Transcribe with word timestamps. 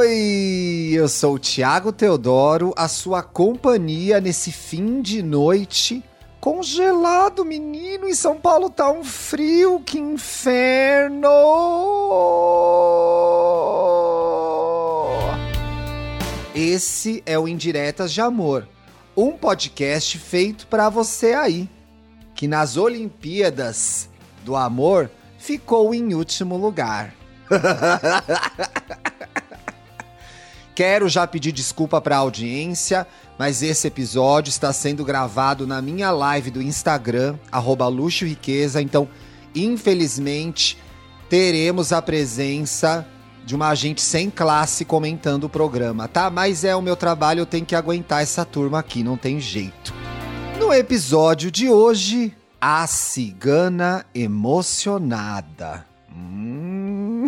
Oi, 0.00 0.92
eu 0.94 1.06
sou 1.10 1.34
o 1.34 1.38
Thiago 1.38 1.92
Teodoro, 1.92 2.72
a 2.74 2.88
sua 2.88 3.22
companhia 3.22 4.18
nesse 4.18 4.50
fim 4.50 5.02
de 5.02 5.22
noite 5.22 6.02
congelado, 6.40 7.44
menino. 7.44 8.08
Em 8.08 8.14
São 8.14 8.40
Paulo 8.40 8.70
tá 8.70 8.90
um 8.90 9.04
frio, 9.04 9.78
que 9.80 9.98
inferno! 9.98 11.28
Esse 16.54 17.22
é 17.26 17.38
o 17.38 17.46
Indiretas 17.46 18.10
de 18.10 18.22
Amor, 18.22 18.66
um 19.14 19.32
podcast 19.32 20.16
feito 20.16 20.66
para 20.66 20.88
você 20.88 21.34
aí, 21.34 21.68
que 22.34 22.48
nas 22.48 22.78
Olimpíadas 22.78 24.08
do 24.46 24.56
Amor 24.56 25.10
ficou 25.36 25.94
em 25.94 26.14
último 26.14 26.56
lugar. 26.56 27.14
Quero 30.80 31.10
já 31.10 31.26
pedir 31.26 31.52
desculpa 31.52 32.00
para 32.00 32.16
a 32.16 32.20
audiência, 32.20 33.06
mas 33.38 33.62
esse 33.62 33.86
episódio 33.86 34.48
está 34.48 34.72
sendo 34.72 35.04
gravado 35.04 35.66
na 35.66 35.82
minha 35.82 36.10
live 36.10 36.50
do 36.50 36.62
Instagram, 36.62 37.36
arroba 37.52 37.86
Luxo 37.86 38.24
Riqueza, 38.24 38.80
então, 38.80 39.06
infelizmente, 39.54 40.78
teremos 41.28 41.92
a 41.92 42.00
presença 42.00 43.06
de 43.44 43.54
uma 43.54 43.68
agente 43.68 44.00
sem 44.00 44.30
classe 44.30 44.86
comentando 44.86 45.44
o 45.44 45.48
programa, 45.50 46.08
tá? 46.08 46.30
Mas 46.30 46.64
é 46.64 46.74
o 46.74 46.80
meu 46.80 46.96
trabalho, 46.96 47.40
eu 47.40 47.46
tenho 47.46 47.66
que 47.66 47.76
aguentar 47.76 48.22
essa 48.22 48.46
turma 48.46 48.78
aqui, 48.78 49.04
não 49.04 49.18
tem 49.18 49.38
jeito. 49.38 49.92
No 50.58 50.72
episódio 50.72 51.50
de 51.50 51.68
hoje, 51.68 52.34
a 52.58 52.86
cigana 52.86 54.06
emocionada. 54.14 55.84
Hum. 56.10 57.26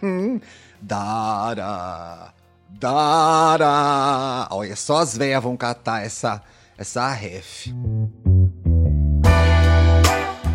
Dara. 0.82 2.36
Dara. 2.68 4.46
Olha, 4.50 4.76
só 4.76 4.98
as 4.98 5.16
velhas 5.16 5.42
vão 5.42 5.56
catar 5.56 6.04
essa, 6.04 6.42
essa 6.76 7.08
ref. 7.10 7.68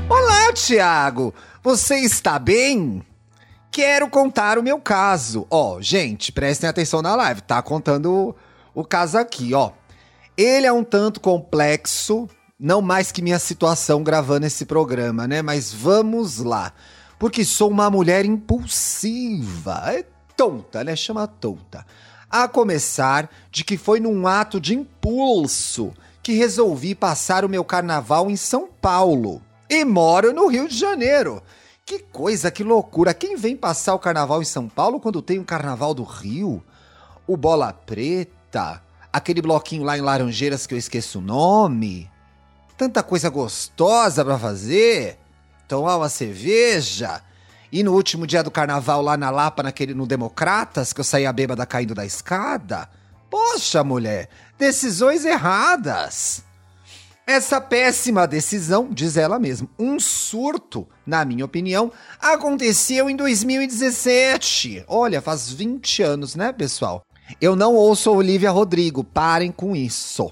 Olá, 0.07 0.53
Tiago. 0.53 1.33
Você 1.63 1.95
está 1.97 2.37
bem? 2.37 3.01
Quero 3.71 4.07
contar 4.09 4.59
o 4.59 4.63
meu 4.63 4.79
caso. 4.79 5.47
Ó, 5.49 5.81
gente, 5.81 6.31
prestem 6.31 6.69
atenção 6.69 7.01
na 7.01 7.15
live. 7.15 7.41
Tá 7.41 7.61
contando 7.61 8.35
o, 8.75 8.81
o 8.81 8.85
caso 8.85 9.17
aqui, 9.17 9.53
ó. 9.53 9.71
Ele 10.37 10.67
é 10.67 10.71
um 10.71 10.83
tanto 10.83 11.19
complexo, 11.19 12.29
não 12.59 12.81
mais 12.81 13.11
que 13.11 13.21
minha 13.21 13.39
situação 13.39 14.03
gravando 14.03 14.45
esse 14.45 14.65
programa, 14.65 15.27
né? 15.27 15.41
Mas 15.41 15.73
vamos 15.73 16.37
lá. 16.37 16.71
Porque 17.17 17.43
sou 17.43 17.69
uma 17.69 17.89
mulher 17.89 18.25
impulsiva. 18.25 19.81
É 19.87 20.12
tonta, 20.35 20.83
né? 20.83 20.95
Chama 20.95 21.27
tonta. 21.27 21.85
A 22.29 22.47
começar 22.47 23.29
de 23.51 23.63
que 23.63 23.77
foi 23.77 23.99
num 23.99 24.25
ato 24.27 24.59
de 24.59 24.73
impulso 24.73 25.93
que 26.21 26.33
resolvi 26.33 26.95
passar 26.95 27.43
o 27.43 27.49
meu 27.49 27.63
carnaval 27.63 28.31
em 28.31 28.35
São 28.35 28.67
Paulo. 28.81 29.41
E 29.69 29.83
moro 29.83 30.33
no 30.33 30.47
Rio 30.47 30.67
de 30.67 30.77
Janeiro. 30.77 31.43
Que 31.85 31.99
coisa, 31.99 32.49
que 32.49 32.63
loucura. 32.63 33.13
Quem 33.13 33.35
vem 33.35 33.57
passar 33.57 33.93
o 33.93 33.99
carnaval 33.99 34.41
em 34.41 34.45
São 34.45 34.69
Paulo 34.69 34.99
quando 34.99 35.21
tem 35.21 35.37
um 35.37 35.43
carnaval 35.43 35.93
do 35.93 36.03
Rio? 36.03 36.63
O 37.27 37.35
Bola 37.35 37.73
Preta? 37.73 38.81
Aquele 39.11 39.41
bloquinho 39.41 39.83
lá 39.83 39.97
em 39.97 40.01
Laranjeiras 40.01 40.65
que 40.65 40.73
eu 40.73 40.77
esqueço 40.77 41.19
o 41.19 41.21
nome? 41.21 42.09
Tanta 42.77 43.03
coisa 43.03 43.29
gostosa 43.29 44.23
para 44.23 44.39
fazer. 44.39 45.19
Tomar 45.67 45.97
uma 45.97 46.09
cerveja 46.09 47.21
e 47.73 47.81
no 47.81 47.91
último 47.93 48.27
dia 48.27 48.43
do 48.43 48.51
carnaval 48.51 49.01
lá 49.01 49.17
na 49.17 49.31
Lapa, 49.31 49.63
naquele 49.63 49.95
no 49.95 50.05
Democratas, 50.05 50.93
que 50.93 50.99
eu 50.99 51.03
saía 51.03 51.33
bêbada 51.33 51.65
caindo 51.65 51.95
da 51.95 52.05
escada? 52.05 52.87
Poxa, 53.31 53.83
mulher, 53.83 54.29
decisões 54.59 55.25
erradas. 55.25 56.43
Essa 57.25 57.59
péssima 57.59 58.27
decisão, 58.27 58.89
diz 58.91 59.17
ela 59.17 59.39
mesma, 59.39 59.67
um 59.79 59.99
surto, 59.99 60.87
na 61.03 61.25
minha 61.25 61.43
opinião, 61.43 61.91
aconteceu 62.21 63.09
em 63.09 63.15
2017. 63.15 64.85
Olha, 64.87 65.19
faz 65.19 65.51
20 65.51 66.03
anos, 66.03 66.35
né, 66.35 66.53
pessoal? 66.53 67.03
Eu 67.41 67.55
não 67.55 67.73
ouço 67.73 68.11
Olivia 68.11 68.51
Rodrigo, 68.51 69.03
parem 69.03 69.51
com 69.51 69.75
isso. 69.75 70.31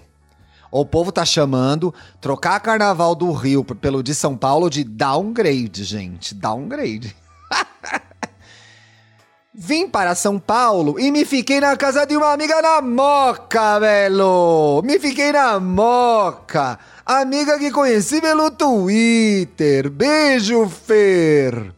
O 0.70 0.86
povo 0.86 1.12
tá 1.12 1.26
chamando 1.26 1.92
trocar 2.22 2.60
carnaval 2.60 3.16
do 3.16 3.32
Rio 3.32 3.64
pelo 3.64 4.04
de 4.04 4.14
São 4.14 4.38
Paulo 4.38 4.70
de 4.70 4.84
downgrade, 4.84 5.84
gente. 5.84 6.36
Downgrade. 6.36 7.20
Vim 9.54 9.88
para 9.88 10.16
São 10.16 10.40
Paulo 10.40 10.98
e 11.00 11.12
me 11.12 11.26
fiquei 11.26 11.60
na 11.60 11.76
casa 11.76 12.06
de 12.06 12.16
uma 12.16 12.32
amiga 12.32 12.62
na 12.62 12.82
Moca, 12.82 13.80
velho! 13.80 14.82
Me 14.84 14.98
fiquei 14.98 15.32
na 15.34 15.60
Moca! 15.60 16.80
Amiga 17.06 17.60
que 17.60 17.70
conheci 17.70 18.22
pelo 18.22 18.50
Twitter. 18.52 19.90
Beijo, 19.90 20.70
Fer! 20.70 21.74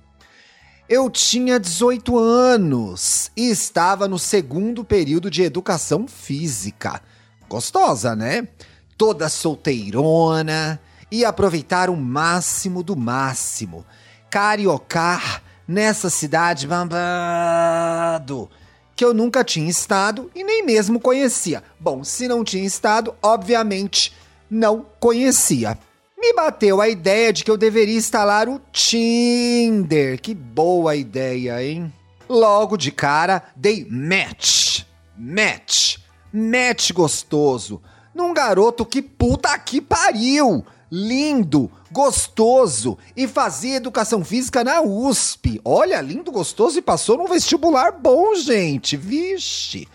Eu 0.88 1.10
tinha 1.10 1.60
18 1.60 2.16
anos 2.18 3.32
e 3.36 3.50
estava 3.50 4.08
no 4.08 4.20
segundo 4.20 4.84
período 4.84 5.32
de 5.32 5.42
educação 5.42 6.08
física. 6.08 7.02
Gostosa, 7.50 8.16
né? 8.16 8.48
Toda 8.96 9.30
solteirona 9.30 10.80
e 11.12 11.26
aproveitar 11.26 11.90
o 11.90 11.96
máximo 11.96 12.84
do 12.84 12.96
máximo. 12.96 13.84
Cariocar 14.30 15.42
nessa 15.74 16.10
cidade 16.10 16.68
babado 16.68 18.50
que 18.96 19.04
eu 19.04 19.12
nunca 19.12 19.44
tinha 19.44 19.68
estado 19.68 20.30
e 20.36 20.44
nem 20.44 20.64
mesmo 20.64 21.00
conhecia. 21.00 21.64
Bom, 21.80 22.04
se 22.04 22.28
não 22.28 22.44
tinha 22.44 22.64
estado, 22.64 23.16
obviamente 23.24 24.14
não 24.50 24.86
conhecia. 25.00 25.78
Me 26.16 26.32
bateu 26.34 26.80
a 26.80 26.88
ideia 26.88 27.34
de 27.34 27.44
que 27.44 27.50
eu 27.50 27.58
deveria 27.58 27.98
instalar 27.98 28.48
o 28.48 28.62
Tinder. 28.72 30.22
Que 30.22 30.36
boa 30.36 30.96
ideia, 30.96 31.62
hein? 31.62 31.92
Logo 32.30 32.78
de 32.78 32.92
cara, 32.92 33.44
dei 33.56 33.86
match. 33.90 34.84
Match. 35.18 35.98
Match 36.32 36.92
gostoso. 36.92 37.82
Num 38.14 38.32
garoto 38.32 38.86
que 38.86 39.02
puta 39.02 39.58
que 39.58 39.82
pariu 39.82 40.64
lindo, 40.96 41.72
gostoso 41.92 43.00
e 43.18 43.28
fazia 43.28 43.78
educação 43.78 44.24
física 44.24 44.64
na 44.64 44.80
USP. 44.80 45.60
Olha, 45.66 46.00
lindo, 46.00 46.32
gostoso 46.32 46.78
e 46.78 46.84
passou 46.84 47.18
num 47.18 47.26
vestibular 47.26 47.94
bom, 47.94 48.36
gente. 48.36 48.96
Vixe. 48.96 49.88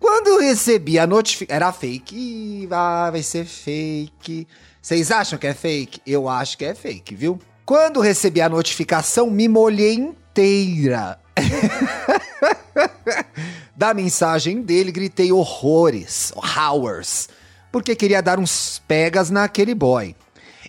Quando 0.00 0.38
recebi 0.38 0.98
a 0.98 1.06
notificação. 1.06 1.54
Era 1.54 1.70
fake. 1.70 2.66
Ah, 2.70 3.10
vai 3.10 3.22
ser 3.22 3.44
fake. 3.44 4.48
Vocês 4.80 5.10
acham 5.10 5.38
que 5.38 5.46
é 5.46 5.52
fake? 5.52 6.00
Eu 6.06 6.26
acho 6.26 6.56
que 6.56 6.64
é 6.64 6.74
fake, 6.74 7.14
viu? 7.14 7.38
Quando 7.66 8.00
recebi 8.00 8.40
a 8.40 8.48
notificação, 8.48 9.30
me 9.30 9.48
molhei 9.48 9.96
inteira. 9.96 11.20
da 13.76 13.92
mensagem 13.92 14.62
dele, 14.62 14.90
gritei 14.90 15.30
horrores, 15.30 16.32
hours, 16.34 17.28
porque 17.70 17.94
queria 17.94 18.22
dar 18.22 18.38
uns 18.38 18.80
pegas 18.88 19.28
naquele 19.28 19.74
boy. 19.74 20.16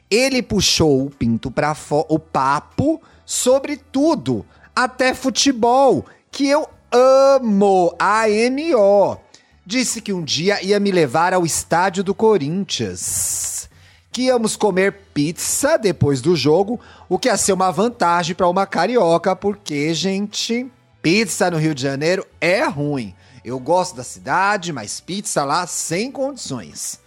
Ele 0.09 0.41
puxou 0.41 1.05
o 1.05 1.09
pinto 1.09 1.51
para 1.51 1.75
o 2.07 2.17
papo 2.17 3.01
sobre 3.25 3.77
tudo, 3.77 4.43
até 4.75 5.13
futebol, 5.13 6.05
que 6.31 6.47
eu 6.47 6.67
amo, 6.91 7.93
AMO. 7.99 9.19
Disse 9.63 10.01
que 10.01 10.11
um 10.11 10.23
dia 10.23 10.63
ia 10.63 10.79
me 10.79 10.91
levar 10.91 11.31
ao 11.31 11.45
estádio 11.45 12.03
do 12.03 12.15
Corinthians. 12.15 13.69
Que 14.11 14.23
íamos 14.23 14.55
comer 14.55 14.93
pizza 15.13 15.77
depois 15.77 16.21
do 16.21 16.35
jogo, 16.35 16.79
o 17.07 17.19
que 17.19 17.27
ia 17.27 17.37
ser 17.37 17.53
uma 17.53 17.71
vantagem 17.71 18.35
para 18.35 18.49
uma 18.49 18.65
carioca, 18.65 19.35
porque, 19.35 19.93
gente, 19.93 20.65
pizza 21.03 21.51
no 21.51 21.57
Rio 21.57 21.75
de 21.75 21.83
Janeiro 21.83 22.25
é 22.41 22.65
ruim. 22.65 23.13
Eu 23.45 23.59
gosto 23.59 23.95
da 23.95 24.03
cidade, 24.03 24.73
mas 24.73 24.99
pizza 24.99 25.45
lá 25.45 25.67
sem 25.67 26.11
condições. 26.11 26.99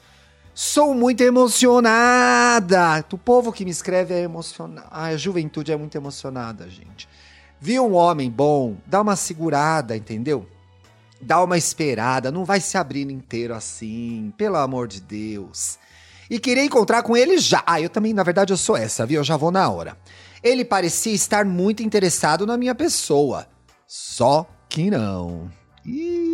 Sou 0.55 0.95
muito 0.95 1.23
emocionada. 1.23 3.05
O 3.11 3.19
povo 3.19 3.53
que 3.53 3.65
me 3.65 3.71
escreve 3.71 4.13
é 4.13 4.21
emocionado. 4.21 4.87
a 4.91 5.17
juventude 5.17 5.73
é 5.73 5.77
muito 5.77 5.97
emocionada, 5.97 6.69
gente. 6.69 7.09
Viu 7.59 7.87
um 7.87 7.95
homem 7.95 8.31
bom, 8.31 8.77
dá 8.87 9.01
uma 9.01 9.17
segurada, 9.17 9.97
entendeu? 9.97 10.47
Dá 11.21 11.43
uma 11.43 11.57
esperada, 11.57 12.31
não 12.31 12.45
vai 12.45 12.61
se 12.61 12.77
abrindo 12.77 13.13
inteiro 13.13 13.55
assim, 13.55 14.35
pelo 14.37 14.57
amor 14.57 14.89
de 14.89 15.01
Deus. 15.01 15.79
E 16.29 16.39
queria 16.39 16.65
encontrar 16.65 17.03
com 17.03 17.17
ele 17.17 17.39
já. 17.39 17.63
Ah, 17.67 17.81
eu 17.81 17.89
também, 17.89 18.13
na 18.13 18.23
verdade, 18.23 18.53
eu 18.53 18.57
sou 18.57 18.77
essa, 18.77 19.07
viu? 19.07 19.21
Eu 19.21 19.25
já 19.25 19.37
vou 19.37 19.51
na 19.51 19.71
hora. 19.71 19.97
Ele 20.43 20.65
parecia 20.65 21.15
estar 21.15 21.45
muito 21.45 21.83
interessado 21.83 22.45
na 22.45 22.59
minha 22.59 22.75
pessoa. 22.75 23.47
Só 23.87 24.47
que 24.69 24.91
não. 24.91 25.51
Ih... 25.87 26.33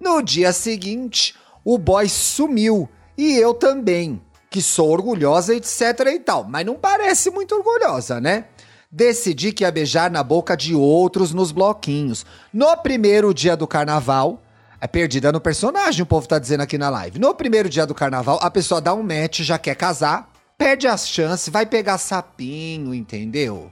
No 0.00 0.22
dia 0.22 0.52
seguinte, 0.52 1.34
o 1.68 1.76
boy 1.76 2.08
sumiu. 2.08 2.88
E 3.16 3.36
eu 3.36 3.52
também, 3.52 4.22
que 4.48 4.62
sou 4.62 4.88
orgulhosa, 4.90 5.54
etc 5.54 6.00
e 6.06 6.18
tal. 6.18 6.44
Mas 6.44 6.64
não 6.64 6.76
parece 6.76 7.30
muito 7.30 7.54
orgulhosa, 7.54 8.18
né? 8.18 8.46
decidi 8.90 9.52
que 9.52 9.64
ia 9.64 9.70
beijar 9.70 10.10
na 10.10 10.22
boca 10.22 10.56
de 10.56 10.74
outros 10.74 11.34
nos 11.34 11.52
bloquinhos. 11.52 12.24
No 12.50 12.74
primeiro 12.78 13.34
dia 13.34 13.54
do 13.54 13.66
carnaval, 13.66 14.42
é 14.80 14.86
perdida 14.86 15.30
no 15.30 15.42
personagem, 15.42 16.02
o 16.02 16.06
povo 16.06 16.26
tá 16.26 16.38
dizendo 16.38 16.62
aqui 16.62 16.78
na 16.78 16.88
live. 16.88 17.18
No 17.18 17.34
primeiro 17.34 17.68
dia 17.68 17.84
do 17.84 17.94
carnaval, 17.94 18.38
a 18.40 18.50
pessoa 18.50 18.80
dá 18.80 18.94
um 18.94 19.02
match, 19.02 19.40
já 19.40 19.58
quer 19.58 19.74
casar, 19.74 20.32
perde 20.56 20.88
as 20.88 21.06
chances, 21.06 21.50
vai 21.50 21.66
pegar 21.66 21.98
sapinho, 21.98 22.94
entendeu? 22.94 23.70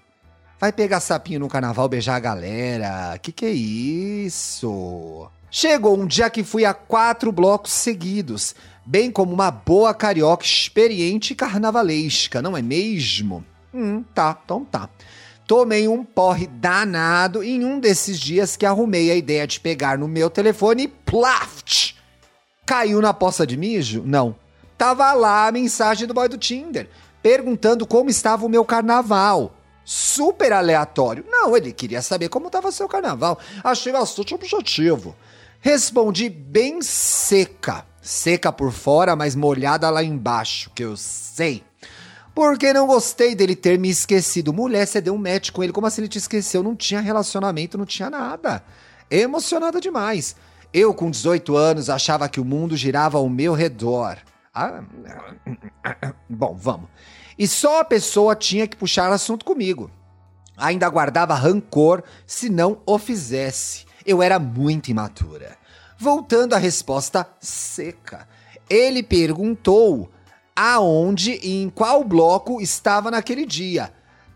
Vai 0.61 0.71
pegar 0.71 1.01
sapinho 1.01 1.41
no 1.41 1.49
carnaval, 1.49 1.89
beijar 1.89 2.17
a 2.17 2.21
galera. 2.21 3.19
Que 3.23 3.33
que 3.33 3.47
é 3.47 3.51
isso? 3.51 5.31
Chegou 5.59 5.99
um 5.99 6.07
dia 6.07 6.29
que 6.29 6.45
fui 6.45 6.67
a 6.67 6.75
quatro 6.75 7.33
blocos 7.33 7.73
seguidos, 7.73 8.55
bem 8.85 9.11
como 9.11 9.33
uma 9.33 9.51
boa 9.51 9.95
carioca 9.95 10.45
experiente 10.45 11.33
e 11.33 11.35
carnavalesca, 11.35 12.43
não 12.43 12.55
é 12.55 12.61
mesmo? 12.61 13.43
Hum, 13.73 14.05
tá, 14.15 14.39
então 14.45 14.67
tá. 14.67 14.91
Tomei 15.47 15.89
um 15.89 16.05
porre 16.05 16.47
danado 16.47 17.43
em 17.43 17.65
um 17.65 17.81
desses 17.81 18.21
dias 18.21 18.55
que 18.55 18.67
arrumei 18.67 19.11
a 19.11 19.17
ideia 19.17 19.47
de 19.47 19.59
pegar 19.59 19.97
no 19.97 20.07
meu 20.07 20.29
telefone 20.29 20.83
e 20.83 20.89
plaft! 20.89 21.95
Caiu 22.67 23.01
na 23.01 23.15
poça 23.15 23.47
de 23.47 23.57
mijo? 23.57 24.03
Não. 24.05 24.37
Tava 24.77 25.11
lá 25.15 25.47
a 25.47 25.53
mensagem 25.53 26.07
do 26.07 26.13
boy 26.13 26.29
do 26.29 26.37
Tinder, 26.37 26.87
perguntando 27.23 27.87
como 27.87 28.11
estava 28.11 28.45
o 28.45 28.51
meu 28.51 28.63
carnaval. 28.63 29.57
Super 29.87 30.53
aleatório. 30.53 31.25
Não, 31.27 31.57
ele 31.57 31.73
queria 31.73 32.03
saber 32.03 32.29
como 32.29 32.49
estava 32.49 32.71
seu 32.71 32.87
carnaval. 32.87 33.39
Achei 33.65 33.91
bastante 33.91 34.35
objetivo. 34.35 35.17
Respondi 35.67 36.29
bem 36.29 36.81
seca. 36.81 37.85
Seca 38.01 38.53
por 38.53 38.71
fora, 38.71 39.17
mas 39.17 39.35
molhada 39.35 39.91
lá 39.91 40.01
embaixo, 40.01 40.71
que 40.73 40.85
eu 40.85 40.97
sei. 40.97 41.65
Porque 42.33 42.73
não 42.73 42.87
gostei 42.87 43.35
dele 43.35 43.57
ter 43.57 43.77
me 43.77 43.91
esquecido. 43.91 44.53
Mulher, 44.53 44.87
você 44.87 45.01
deu 45.01 45.13
um 45.13 45.19
match 45.19 45.51
com 45.51 45.65
ele. 45.65 45.73
Como 45.73 45.85
assim 45.85 46.03
ele 46.03 46.09
te 46.09 46.19
esqueceu? 46.19 46.63
Não 46.63 46.77
tinha 46.77 47.01
relacionamento, 47.01 47.77
não 47.77 47.85
tinha 47.85 48.09
nada. 48.09 48.63
Emocionada 49.11 49.81
demais. 49.81 50.37
Eu, 50.73 50.95
com 50.95 51.11
18 51.11 51.57
anos, 51.57 51.91
achava 51.91 52.29
que 52.29 52.39
o 52.39 52.45
mundo 52.45 52.77
girava 52.77 53.19
ao 53.19 53.29
meu 53.29 53.53
redor. 53.53 54.19
Ah, 54.55 54.85
bom, 56.31 56.55
vamos. 56.57 56.89
E 57.37 57.49
só 57.49 57.81
a 57.81 57.85
pessoa 57.85 58.37
tinha 58.37 58.69
que 58.69 58.77
puxar 58.77 59.11
assunto 59.11 59.45
comigo. 59.45 59.91
Ainda 60.57 60.89
guardava 60.89 61.35
rancor 61.35 62.05
se 62.25 62.49
não 62.49 62.81
o 62.87 63.01
fizesse. 63.01 63.86
Eu 64.07 64.23
era 64.23 64.39
muito 64.39 64.89
imatura. 64.89 65.59
Voltando 65.99 66.55
à 66.55 66.59
resposta 66.59 67.29
seca. 67.41 68.29
Ele 68.71 69.03
perguntou 69.03 70.09
aonde 70.55 71.41
e 71.43 71.61
em 71.63 71.69
qual 71.69 72.05
bloco 72.05 72.61
estava 72.61 73.11
naquele 73.11 73.45
dia. 73.45 73.93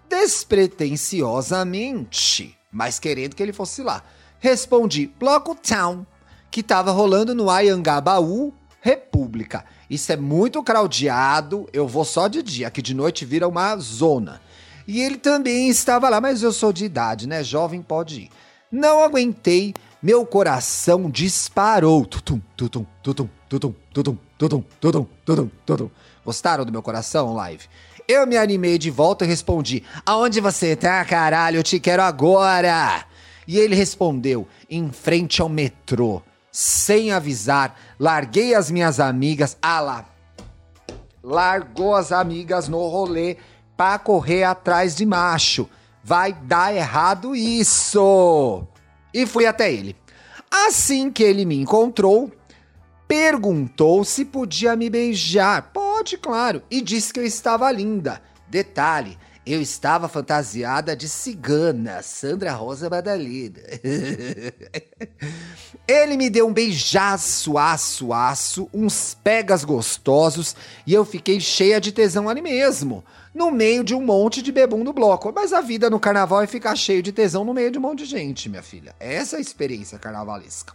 Despretensiosamente, 0.08 2.58
mas 2.72 2.98
querendo 2.98 3.36
que 3.36 3.42
ele 3.42 3.52
fosse 3.52 3.82
lá. 3.82 4.02
Respondi: 4.40 5.12
Bloco 5.18 5.54
Town, 5.54 6.04
que 6.50 6.60
estava 6.60 6.90
rolando 6.90 7.34
no 7.34 7.48
Ayangabaú, 7.48 8.52
República. 8.80 9.64
Isso 9.88 10.10
é 10.10 10.16
muito 10.16 10.60
craudiado, 10.62 11.68
eu 11.72 11.86
vou 11.86 12.04
só 12.04 12.26
de 12.26 12.42
dia, 12.42 12.70
que 12.70 12.82
de 12.82 12.94
noite 12.94 13.24
vira 13.24 13.46
uma 13.46 13.76
zona. 13.76 14.40
E 14.86 15.00
ele 15.00 15.18
também 15.18 15.68
estava 15.68 16.08
lá, 16.08 16.20
mas 16.20 16.42
eu 16.42 16.52
sou 16.52 16.72
de 16.72 16.84
idade, 16.84 17.28
né? 17.28 17.44
Jovem 17.44 17.82
pode 17.82 18.22
ir. 18.22 18.30
Não 18.70 19.02
aguentei, 19.02 19.74
meu 20.00 20.24
coração 20.24 21.10
disparou. 21.10 22.06
Tutum, 22.06 22.40
tutum, 22.56 22.86
tutum, 23.02 23.28
tutum, 23.48 23.74
tutum, 23.92 24.16
tutum, 24.38 24.64
tutum, 24.78 25.06
tutum, 25.24 25.50
tutum. 25.66 25.90
Gostaram 26.24 26.64
do 26.64 26.70
meu 26.70 26.80
coração, 26.80 27.34
live? 27.34 27.64
Eu 28.06 28.26
me 28.28 28.36
animei 28.36 28.78
de 28.78 28.88
volta 28.88 29.24
e 29.24 29.28
respondi: 29.28 29.82
Aonde 30.06 30.40
você 30.40 30.76
tá, 30.76 31.04
caralho? 31.04 31.56
Eu 31.56 31.62
te 31.64 31.80
quero 31.80 32.00
agora! 32.00 33.04
E 33.46 33.58
ele 33.58 33.74
respondeu: 33.74 34.46
Em 34.70 34.92
frente 34.92 35.42
ao 35.42 35.48
metrô. 35.48 36.22
Sem 36.52 37.10
avisar, 37.10 37.76
larguei 37.98 38.54
as 38.54 38.70
minhas 38.70 39.00
amigas. 39.00 39.56
Ah 39.60 39.80
lá! 39.80 40.04
Largou 41.22 41.96
as 41.96 42.12
amigas 42.12 42.68
no 42.68 42.86
rolê 42.88 43.36
pra 43.76 43.98
correr 43.98 44.44
atrás 44.44 44.94
de 44.94 45.04
macho. 45.04 45.68
Vai 46.02 46.32
dar 46.32 46.74
errado 46.74 47.36
isso! 47.36 48.66
E 49.12 49.26
fui 49.26 49.46
até 49.46 49.72
ele. 49.72 49.96
Assim 50.50 51.10
que 51.10 51.22
ele 51.22 51.44
me 51.44 51.56
encontrou, 51.56 52.32
perguntou 53.06 54.04
se 54.04 54.24
podia 54.24 54.74
me 54.76 54.88
beijar. 54.88 55.70
Pode, 55.72 56.16
claro. 56.16 56.62
E 56.70 56.80
disse 56.80 57.12
que 57.12 57.20
eu 57.20 57.24
estava 57.24 57.70
linda. 57.70 58.22
Detalhe, 58.48 59.18
eu 59.46 59.60
estava 59.60 60.08
fantasiada 60.08 60.94
de 60.94 61.08
cigana, 61.08 62.02
Sandra 62.02 62.52
Rosa 62.52 62.90
Badalida. 62.90 63.62
Ele 65.88 66.16
me 66.16 66.28
deu 66.28 66.46
um 66.46 66.52
beijaço, 66.52 67.56
aço, 67.56 68.12
aço, 68.12 68.68
uns 68.72 69.16
pegas 69.24 69.64
gostosos 69.64 70.54
e 70.86 70.92
eu 70.92 71.04
fiquei 71.04 71.40
cheia 71.40 71.80
de 71.80 71.90
tesão 71.90 72.28
ali 72.28 72.42
mesmo, 72.42 73.02
no 73.34 73.50
meio 73.50 73.84
de 73.84 73.94
um 73.94 74.04
monte 74.04 74.42
de 74.42 74.52
bebum 74.52 74.84
no 74.84 74.92
bloco. 74.92 75.32
Mas 75.34 75.52
a 75.52 75.60
vida 75.60 75.88
no 75.88 76.00
carnaval 76.00 76.42
é 76.42 76.46
ficar 76.46 76.76
cheio 76.76 77.02
de 77.02 77.12
tesão 77.12 77.44
no 77.44 77.54
meio 77.54 77.70
de 77.70 77.78
um 77.78 77.82
monte 77.82 78.00
de 78.00 78.06
gente, 78.06 78.48
minha 78.48 78.62
filha. 78.62 78.94
Essa 78.98 79.36
é 79.36 79.38
a 79.38 79.40
experiência 79.40 79.98
carnavalesca. 79.98 80.74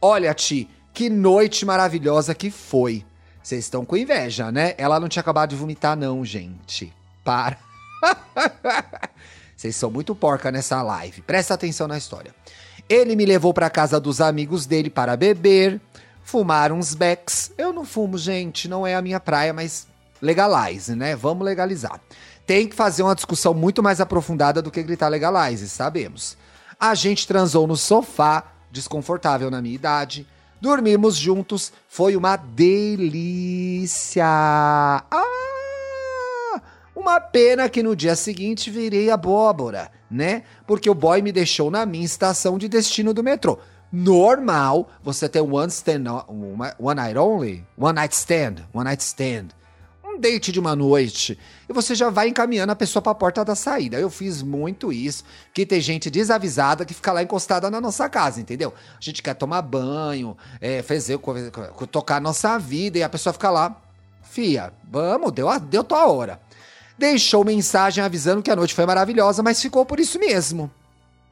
Olha, 0.00 0.32
Ti, 0.32 0.68
que 0.92 1.10
noite 1.10 1.66
maravilhosa 1.66 2.34
que 2.34 2.50
foi. 2.50 3.04
Vocês 3.42 3.64
estão 3.64 3.84
com 3.84 3.96
inveja, 3.96 4.52
né? 4.52 4.74
Ela 4.76 5.00
não 5.00 5.08
tinha 5.08 5.20
acabado 5.20 5.50
de 5.50 5.56
vomitar, 5.56 5.96
não, 5.96 6.24
gente. 6.24 6.92
Para. 7.24 7.58
Vocês 9.56 9.76
são 9.76 9.90
muito 9.90 10.14
porca 10.14 10.50
nessa 10.50 10.82
live. 10.82 11.20
Presta 11.22 11.54
atenção 11.54 11.86
na 11.86 11.98
história. 11.98 12.34
Ele 12.88 13.14
me 13.14 13.24
levou 13.24 13.52
para 13.52 13.68
casa 13.70 14.00
dos 14.00 14.20
amigos 14.20 14.66
dele 14.66 14.90
para 14.90 15.16
beber, 15.16 15.80
fumar 16.22 16.72
uns 16.72 16.94
becks. 16.94 17.52
Eu 17.56 17.72
não 17.72 17.84
fumo, 17.84 18.16
gente, 18.16 18.68
não 18.68 18.86
é 18.86 18.94
a 18.94 19.02
minha 19.02 19.20
praia, 19.20 19.52
mas 19.52 19.86
legalize, 20.20 20.94
né? 20.94 21.16
Vamos 21.16 21.44
legalizar. 21.44 22.00
Tem 22.46 22.68
que 22.68 22.74
fazer 22.74 23.02
uma 23.02 23.14
discussão 23.14 23.54
muito 23.54 23.82
mais 23.82 24.00
aprofundada 24.00 24.60
do 24.60 24.70
que 24.70 24.82
gritar 24.82 25.08
legalize, 25.08 25.68
sabemos. 25.68 26.36
A 26.78 26.94
gente 26.94 27.26
transou 27.26 27.66
no 27.66 27.76
sofá, 27.76 28.44
desconfortável 28.70 29.50
na 29.50 29.60
minha 29.60 29.74
idade 29.74 30.26
Dormimos 30.60 31.16
juntos, 31.16 31.72
foi 31.88 32.14
uma 32.16 32.36
delícia. 32.36 34.26
Ah! 34.26 36.60
Uma 36.94 37.18
pena 37.18 37.66
que 37.68 37.82
no 37.82 37.96
dia 37.96 38.14
seguinte 38.14 38.70
virei 38.70 39.10
abóbora, 39.10 39.90
né? 40.10 40.42
Porque 40.66 40.90
o 40.90 40.94
boy 40.94 41.22
me 41.22 41.32
deixou 41.32 41.70
na 41.70 41.86
minha 41.86 42.04
estação 42.04 42.58
de 42.58 42.68
destino 42.68 43.14
do 43.14 43.22
metrô. 43.22 43.58
Normal 43.90 44.90
você 45.02 45.30
ter 45.30 45.40
one 45.40 45.68
stand, 45.68 46.04
one, 46.28 46.72
one 46.78 47.00
night 47.00 47.18
only, 47.18 47.64
one 47.78 47.94
night 47.94 48.14
stand, 48.14 48.56
one 48.74 48.84
night 48.84 49.02
stand 49.02 49.54
date 50.20 50.52
de 50.52 50.60
uma 50.60 50.76
noite 50.76 51.38
e 51.68 51.72
você 51.72 51.94
já 51.94 52.10
vai 52.10 52.28
encaminhando 52.28 52.70
a 52.70 52.76
pessoa 52.76 53.02
para 53.02 53.12
a 53.12 53.14
porta 53.14 53.44
da 53.44 53.54
saída. 53.54 53.98
Eu 53.98 54.10
fiz 54.10 54.42
muito 54.42 54.92
isso, 54.92 55.24
que 55.52 55.66
tem 55.66 55.80
gente 55.80 56.10
desavisada 56.10 56.84
que 56.84 56.94
fica 56.94 57.12
lá 57.12 57.22
encostada 57.22 57.70
na 57.70 57.80
nossa 57.80 58.08
casa, 58.08 58.40
entendeu? 58.40 58.74
A 58.92 59.00
gente 59.00 59.22
quer 59.22 59.34
tomar 59.34 59.62
banho, 59.62 60.36
é, 60.60 60.82
fazer, 60.82 61.18
tocar 61.90 62.16
a 62.16 62.20
nossa 62.20 62.58
vida 62.58 62.98
e 62.98 63.02
a 63.02 63.08
pessoa 63.08 63.32
fica 63.32 63.50
lá, 63.50 63.74
fia, 64.22 64.72
vamos, 64.88 65.32
deu, 65.32 65.48
deu 65.60 65.82
tua 65.82 66.06
hora. 66.06 66.40
Deixou 66.98 67.44
mensagem 67.44 68.04
avisando 68.04 68.42
que 68.42 68.50
a 68.50 68.56
noite 68.56 68.74
foi 68.74 68.84
maravilhosa, 68.84 69.42
mas 69.42 69.60
ficou 69.60 69.86
por 69.86 69.98
isso 69.98 70.18
mesmo. 70.18 70.70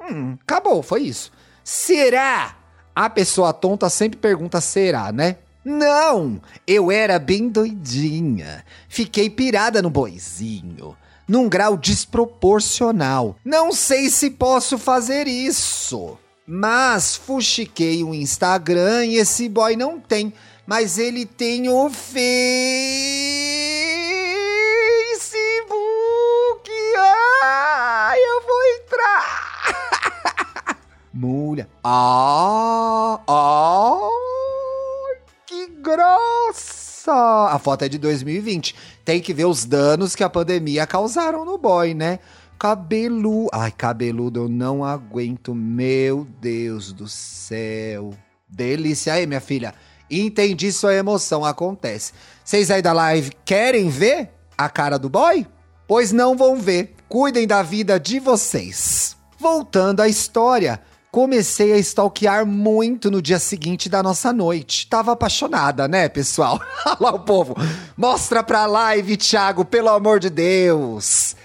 Hum, 0.01 0.39
acabou, 0.43 0.83
foi 0.83 1.03
isso. 1.03 1.31
Será? 1.63 2.57
A 2.97 3.11
pessoa 3.11 3.53
tonta 3.53 3.89
sempre 3.91 4.19
pergunta 4.19 4.61
será, 4.61 5.13
né? 5.13 5.37
Não, 5.69 6.41
eu 6.67 6.91
era 6.91 7.19
bem 7.19 7.51
doidinha. 7.51 8.65
Fiquei 8.89 9.29
pirada 9.29 9.83
no 9.83 9.91
boizinho, 9.91 10.97
num 11.29 11.47
grau 11.47 11.77
desproporcional. 11.77 13.37
Não 13.45 13.71
sei 13.71 14.09
se 14.09 14.31
posso 14.31 14.79
fazer 14.79 15.27
isso. 15.27 16.17
Mas 16.47 17.17
fuxiquei 17.17 18.03
o 18.03 18.15
Instagram 18.15 19.05
e 19.05 19.17
esse 19.17 19.47
boy 19.47 19.77
não 19.77 20.01
tem, 20.01 20.33
mas 20.67 20.97
ele 20.97 21.27
tem 21.27 21.69
o 21.69 21.91
Facebook. 21.91 22.31
Ah, 26.97 28.15
eu 28.17 28.41
vou 28.41 28.65
entrar. 28.81 30.79
Mulher. 31.13 31.69
Ah, 31.85 33.21
ah 33.29 33.68
grossa! 37.09 37.55
A 37.55 37.59
foto 37.59 37.83
é 37.83 37.89
de 37.89 37.99
2020. 37.99 38.75
Tem 39.05 39.21
que 39.21 39.33
ver 39.33 39.47
os 39.47 39.65
danos 39.65 40.15
que 40.15 40.23
a 40.23 40.29
pandemia 40.29 40.87
causaram 40.87 41.45
no 41.45 41.57
boy, 41.57 41.95
né? 41.95 42.19
Cabelo. 42.59 43.49
Ai, 43.53 43.71
cabeludo, 43.71 44.41
eu 44.41 44.49
não 44.49 44.85
aguento. 44.85 45.55
Meu 45.55 46.27
Deus 46.41 46.93
do 46.93 47.09
céu. 47.09 48.13
Delícia 48.49 49.15
aí, 49.15 49.27
minha 49.27 49.41
filha. 49.41 49.75
Entendi 50.11 50.73
sua 50.73 50.95
emoção, 50.95 51.45
acontece. 51.45 52.13
Vocês 52.45 52.71
aí 52.71 52.81
da 52.81 52.93
live 52.93 53.31
querem 53.45 53.89
ver 53.89 54.31
a 54.57 54.69
cara 54.69 54.99
do 54.99 55.09
boy? 55.09 55.47
Pois 55.87 56.13
não 56.13 56.37
vão 56.37 56.57
ver. 56.57 56.95
Cuidem 57.09 57.47
da 57.47 57.63
vida 57.63 57.99
de 57.99 58.19
vocês. 58.19 59.17
Voltando 59.39 60.01
à 60.01 60.09
história, 60.09 60.81
comecei 61.11 61.73
a 61.73 61.79
stalkear 61.79 62.47
muito 62.47 63.11
no 63.11 63.23
dia 63.23 63.39
seguinte 63.39 63.89
da 63.89 64.03
nossa 64.03 64.33
noite. 64.33 64.87
Tava 64.87 65.13
apaixonada, 65.13 65.89
né, 65.89 66.09
pessoal? 66.09 66.61
Olha 66.87 66.97
lá 67.01 67.11
o 67.13 67.21
povo. 67.21 67.55
Mostra 67.97 68.43
pra 68.43 68.67
live, 68.67 69.17
Thiago, 69.17 69.65
pelo 69.65 69.89
amor 69.89 70.21
de 70.21 70.31
Deus. 70.31 71.37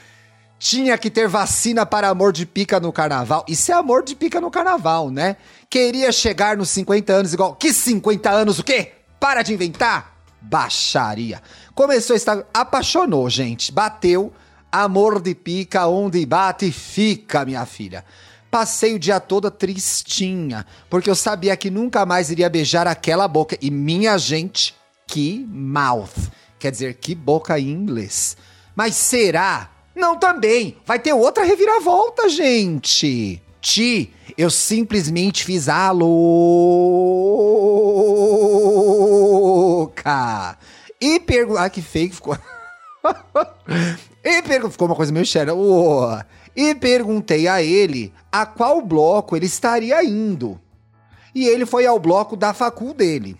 Tinha 0.60 0.98
que 0.98 1.10
ter 1.10 1.27
vacina 1.27 1.86
para 1.86 2.10
amor 2.10 2.32
de 2.32 2.46
pica 2.46 2.79
no 2.79 2.93
carnaval. 2.93 3.43
Isso 3.48 3.72
é 3.72 3.75
amor 3.75 4.03
de 4.03 4.15
pica 4.15 4.39
no 4.39 4.50
carnaval, 4.50 5.10
né? 5.10 5.36
Queria 5.70 6.12
chegar 6.12 6.55
nos 6.55 6.70
50 6.70 7.12
anos 7.12 7.34
igual. 7.34 7.55
Que 7.55 7.74
50 7.74 8.29
anos 8.29 8.60
o 8.60 8.63
quê? 8.63 8.93
Para 9.20 9.41
de 9.41 9.53
inventar! 9.53 10.13
Baixaria. 10.41 11.41
Começou 11.74 12.13
a 12.13 12.17
estar. 12.17 12.43
Apaixonou, 12.53 13.29
gente. 13.29 13.72
Bateu 13.72 14.34
Amor 14.74 15.22
de 15.22 15.36
pica, 15.36 15.86
onde 15.86 16.25
bate, 16.25 16.72
fica, 16.72 17.46
minha 17.46 17.63
filha. 17.63 18.03
Passei 18.53 18.93
o 18.93 19.00
dia 19.00 19.19
todo 19.19 19.50
tristinha, 19.50 20.63
porque 20.88 21.10
eu 21.10 21.15
sabia 21.15 21.57
que 21.57 21.72
nunca 21.72 22.05
mais 22.05 22.29
iria 22.29 22.48
beijar 22.48 22.86
aquela 22.86 23.27
boca. 23.27 23.57
E 23.60 23.72
minha 23.72 24.15
gente, 24.15 24.75
que 25.07 25.43
mouth. 25.50 26.29
Quer 26.60 26.69
dizer, 26.69 26.93
que 26.93 27.15
boca 27.15 27.60
em 27.60 27.72
inglês. 27.72 28.38
Mas 28.75 28.93
será? 28.93 29.72
Não 29.95 30.19
também. 30.19 30.77
Vai 30.86 31.00
ter 31.00 31.13
outra 31.13 31.43
reviravolta, 31.43 32.29
gente. 32.29 33.41
Ti, 33.60 34.13
eu 34.38 34.51
simplesmente 34.51 35.43
fiz 35.43 35.67
a 35.67 35.89
louca. 35.89 36.19
E 41.01 41.19
pergunto. 41.19 41.57
Ah, 41.57 41.72
que 41.72 41.81
fake 41.81 42.13
ficou. 42.13 42.38
e 44.24 44.43
pergun... 44.43 44.69
Ficou 44.69 44.88
uma 44.88 44.95
coisa 44.95 45.12
meio 45.12 45.25
séria. 45.25 45.55
Oh. 45.55 46.22
E 46.55 46.75
perguntei 46.75 47.48
a 47.48 47.62
ele 47.62 48.13
a 48.31 48.45
qual 48.45 48.81
bloco 48.81 49.36
ele 49.36 49.45
estaria 49.45 50.03
indo. 50.03 50.60
E 51.33 51.48
ele 51.48 51.65
foi 51.65 51.86
ao 51.86 52.00
bloco 52.00 52.36
da 52.36 52.53
facul 52.53 52.93
dele. 52.93 53.36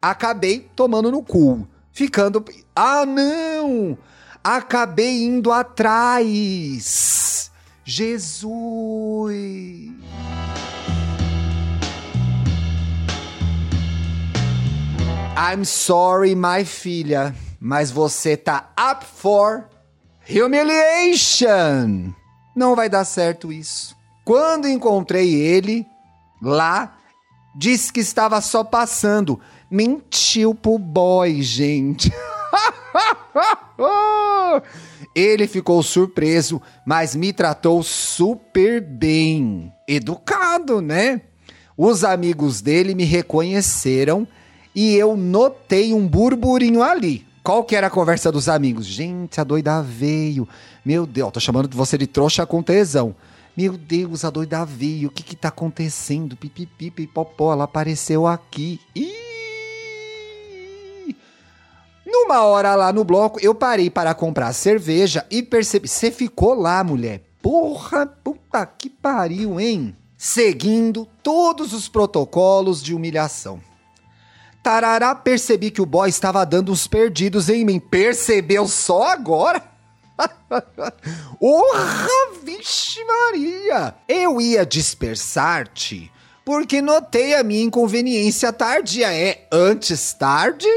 Acabei 0.00 0.68
tomando 0.76 1.10
no 1.10 1.22
cu. 1.22 1.66
Ficando. 1.92 2.44
Ah, 2.76 3.06
não! 3.06 3.96
Acabei 4.44 5.24
indo 5.24 5.50
atrás. 5.50 7.50
Jesus! 7.84 8.52
I'm 15.36 15.64
sorry, 15.64 16.34
my 16.34 16.64
filha 16.64 17.34
mas 17.60 17.90
você 17.90 18.36
tá 18.36 18.70
up 18.78 19.04
for 19.04 19.68
humiliation. 20.28 22.14
Não 22.58 22.74
vai 22.74 22.88
dar 22.88 23.04
certo 23.04 23.52
isso. 23.52 23.96
Quando 24.24 24.66
encontrei 24.66 25.32
ele 25.32 25.86
lá, 26.42 26.98
disse 27.54 27.92
que 27.92 28.00
estava 28.00 28.40
só 28.40 28.64
passando. 28.64 29.38
Mentiu 29.70 30.56
pro 30.56 30.76
boy, 30.76 31.40
gente. 31.40 32.12
ele 35.14 35.46
ficou 35.46 35.80
surpreso, 35.84 36.60
mas 36.84 37.14
me 37.14 37.32
tratou 37.32 37.80
super 37.84 38.80
bem. 38.80 39.72
Educado, 39.86 40.80
né? 40.80 41.20
Os 41.76 42.02
amigos 42.02 42.60
dele 42.60 42.92
me 42.92 43.04
reconheceram 43.04 44.26
e 44.74 44.96
eu 44.96 45.16
notei 45.16 45.94
um 45.94 46.08
burburinho 46.08 46.82
ali. 46.82 47.24
Qual 47.48 47.64
que 47.64 47.74
era 47.74 47.86
a 47.86 47.90
conversa 47.90 48.30
dos 48.30 48.46
amigos? 48.46 48.84
Gente, 48.84 49.40
a 49.40 49.44
doida 49.44 49.80
veio. 49.80 50.46
Meu 50.84 51.06
Deus, 51.06 51.32
tô 51.32 51.40
chamando 51.40 51.74
você 51.74 51.96
de 51.96 52.06
trouxa 52.06 52.44
com 52.44 52.62
tesão. 52.62 53.14
Meu 53.56 53.78
Deus, 53.78 54.22
a 54.22 54.28
doida 54.28 54.66
veio. 54.66 55.08
O 55.08 55.10
que 55.10 55.22
que 55.22 55.34
tá 55.34 55.48
acontecendo? 55.48 56.36
Pipipi, 56.36 56.90
pipopó, 56.90 57.54
ela 57.54 57.64
apareceu 57.64 58.26
aqui. 58.26 58.78
Ih! 58.94 59.14
Numa 62.04 62.42
hora 62.44 62.74
lá 62.74 62.92
no 62.92 63.02
bloco, 63.02 63.40
eu 63.40 63.54
parei 63.54 63.88
para 63.88 64.12
comprar 64.12 64.52
cerveja 64.52 65.24
e 65.30 65.42
percebi. 65.42 65.88
Você 65.88 66.10
ficou 66.10 66.52
lá, 66.52 66.84
mulher. 66.84 67.22
Porra, 67.40 68.04
puta 68.04 68.66
que 68.66 68.90
pariu, 68.90 69.58
hein? 69.58 69.96
Seguindo 70.18 71.08
todos 71.22 71.72
os 71.72 71.88
protocolos 71.88 72.82
de 72.82 72.94
humilhação. 72.94 73.66
Tarará, 74.68 75.14
percebi 75.14 75.70
que 75.70 75.80
o 75.80 75.86
boy 75.86 76.10
estava 76.10 76.44
dando 76.44 76.70
uns 76.70 76.86
perdidos 76.86 77.48
em 77.48 77.64
mim. 77.64 77.80
Percebeu 77.80 78.68
só 78.68 79.04
agora? 79.04 79.62
Orra, 81.40 82.06
vixe 82.44 83.02
Maria! 83.02 83.94
Eu 84.06 84.38
ia 84.42 84.66
dispersar-te 84.66 86.12
porque 86.44 86.82
notei 86.82 87.34
a 87.34 87.42
minha 87.42 87.64
inconveniência 87.64 88.52
tardia. 88.52 89.10
É 89.10 89.48
antes 89.50 90.12
tarde 90.12 90.68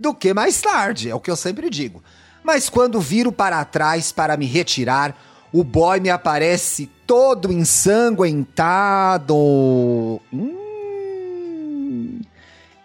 do 0.00 0.14
que 0.14 0.32
mais 0.32 0.58
tarde, 0.62 1.10
é 1.10 1.14
o 1.14 1.20
que 1.20 1.30
eu 1.30 1.36
sempre 1.36 1.68
digo. 1.68 2.02
Mas 2.42 2.70
quando 2.70 2.98
viro 3.02 3.30
para 3.30 3.62
trás 3.66 4.12
para 4.12 4.38
me 4.38 4.46
retirar, 4.46 5.14
o 5.52 5.62
boy 5.62 6.00
me 6.00 6.08
aparece 6.08 6.90
todo 7.06 7.52
ensanguentado. 7.52 9.36
Hum, 10.32 10.65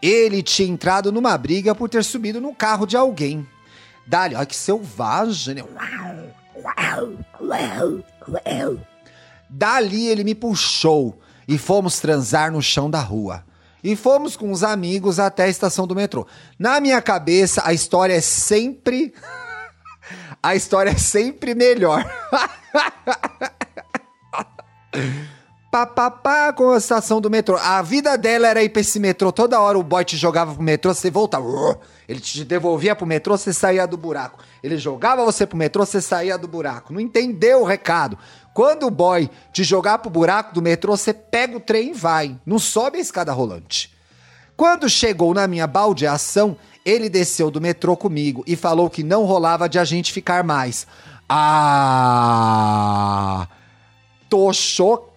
ele 0.02 0.42
tinha 0.42 0.68
entrado 0.68 1.12
numa 1.12 1.38
briga 1.38 1.76
por 1.76 1.90
ter 1.90 2.04
subido 2.04 2.42
no 2.42 2.56
carro 2.56 2.86
de 2.86 2.98
alguém. 2.98 3.48
Dali, 4.08 4.36
olha 4.36 4.46
que 4.46 4.56
selvagem, 4.56 5.56
né? 5.56 5.64
Dali 9.50 10.08
ele 10.08 10.24
me 10.24 10.34
puxou 10.34 11.20
e 11.48 11.58
fomos 11.58 12.00
transar 12.00 12.52
no 12.52 12.62
chão 12.62 12.90
da 12.90 13.00
rua. 13.00 13.44
E 13.84 13.96
fomos 13.96 14.36
com 14.36 14.52
os 14.52 14.64
amigos 14.64 15.20
até 15.20 15.44
a 15.44 15.50
estação 15.50 15.88
do 15.88 15.96
metrô. 15.96 16.28
Na 16.58 16.80
minha 16.80 17.02
cabeça, 17.02 17.64
a 17.66 17.74
história 17.74 18.14
é 18.14 18.22
sempre. 18.22 19.14
a 20.42 20.56
história 20.56 20.92
é 20.92 20.98
sempre 20.98 21.56
melhor. 21.56 22.04
papapá 25.86 26.54
com 26.54 26.72
a 26.72 26.78
estação 26.78 27.20
do 27.20 27.30
metrô. 27.30 27.58
A 27.58 27.82
vida 27.82 28.18
dela 28.18 28.48
era 28.48 28.64
ir 28.64 28.70
pra 28.70 28.82
esse 28.82 29.00
metrô. 29.00 29.32
Toda 29.32 29.60
hora 29.60 29.78
o 29.78 29.84
boy 29.84 30.06
te 30.06 30.16
jogava 30.16 30.54
pro 30.54 30.64
metrô, 30.64 30.94
você 30.94 31.10
voltava. 31.10 31.46
Ele 32.08 32.20
te 32.20 32.44
devolvia 32.44 32.96
pro 32.96 33.06
metrô, 33.06 33.38
você 33.38 33.52
saía 33.54 33.88
do 33.88 33.98
buraco. 33.98 34.44
Ele 34.64 34.78
jogava 34.78 35.26
você 35.26 35.46
pro 35.46 35.58
metrô, 35.58 35.86
você 35.86 36.02
saía 36.02 36.38
do 36.38 36.48
buraco. 36.48 36.94
Não 36.94 37.00
entendeu 37.00 37.62
o 37.62 37.66
recado. 37.66 38.18
Quando 38.54 38.86
o 38.86 38.92
boy 38.92 39.30
te 39.52 39.64
jogar 39.64 39.98
pro 40.00 40.10
buraco 40.10 40.54
do 40.54 40.62
metrô, 40.62 40.96
você 40.96 41.14
pega 41.14 41.58
o 41.58 41.60
trem 41.60 41.90
e 41.92 41.94
vai. 41.94 42.38
Não 42.46 42.60
sobe 42.60 42.98
a 42.98 43.02
escada 43.02 43.32
rolante. 43.32 43.94
Quando 44.56 44.90
chegou 44.90 45.34
na 45.34 45.48
minha 45.48 45.66
baldeação, 45.66 46.56
ele 46.86 47.10
desceu 47.10 47.50
do 47.50 47.60
metrô 47.62 47.98
comigo 47.98 48.44
e 48.46 48.56
falou 48.56 48.90
que 48.90 49.04
não 49.04 49.26
rolava 49.26 49.68
de 49.70 49.80
a 49.80 49.84
gente 49.84 50.14
ficar 50.14 50.44
mais. 50.44 50.86
Ah! 51.30 52.28
Tô 54.30 54.52
chocado, 54.54 55.11